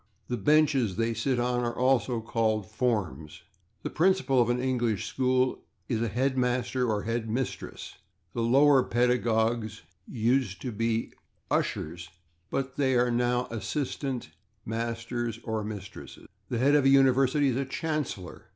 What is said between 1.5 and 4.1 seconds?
are also called /forms/. The